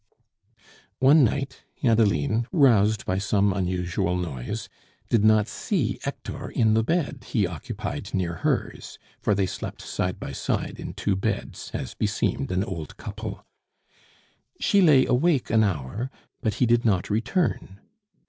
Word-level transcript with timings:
One 0.97 1.23
night, 1.23 1.61
Adeline, 1.83 2.47
roused 2.51 3.05
by 3.05 3.19
some 3.19 3.53
unusual 3.53 4.15
noise, 4.17 4.67
did 5.09 5.23
not 5.23 5.47
see 5.47 5.99
Hector 6.01 6.49
in 6.49 6.73
the 6.73 6.83
bed 6.83 7.25
he 7.27 7.45
occupied 7.45 8.11
near 8.11 8.37
hers; 8.37 8.97
for 9.19 9.35
they 9.35 9.45
slept 9.45 9.83
side 9.83 10.19
by 10.19 10.31
side 10.31 10.79
in 10.79 10.95
two 10.95 11.15
beds, 11.15 11.69
as 11.75 11.93
beseemed 11.93 12.51
an 12.51 12.63
old 12.63 12.97
couple. 12.97 13.45
She 14.59 14.81
lay 14.81 15.05
awake 15.05 15.51
an 15.51 15.63
hour, 15.63 16.09
but 16.41 16.55
he 16.55 16.65
did 16.65 16.83
not 16.83 17.11
return. 17.11 17.79